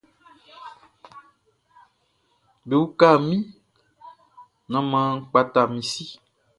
[2.67, 3.37] Bewuka mi,
[4.71, 6.03] nan man kpata mi si.